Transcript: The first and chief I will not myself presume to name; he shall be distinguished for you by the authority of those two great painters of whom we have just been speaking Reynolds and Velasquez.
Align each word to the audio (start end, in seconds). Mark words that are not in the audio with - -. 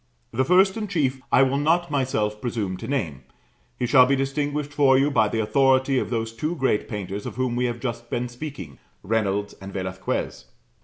The 0.31 0.43
first 0.43 0.77
and 0.77 0.89
chief 0.89 1.21
I 1.31 1.43
will 1.43 1.59
not 1.59 1.91
myself 1.91 2.41
presume 2.41 2.75
to 2.77 2.87
name; 2.87 3.21
he 3.77 3.85
shall 3.85 4.07
be 4.07 4.15
distinguished 4.15 4.73
for 4.73 4.97
you 4.97 5.11
by 5.11 5.27
the 5.27 5.39
authority 5.41 5.99
of 5.99 6.09
those 6.09 6.31
two 6.31 6.55
great 6.55 6.87
painters 6.89 7.27
of 7.27 7.35
whom 7.35 7.55
we 7.55 7.65
have 7.65 7.79
just 7.79 8.09
been 8.09 8.27
speaking 8.27 8.79
Reynolds 9.03 9.53
and 9.61 9.71
Velasquez. 9.71 10.45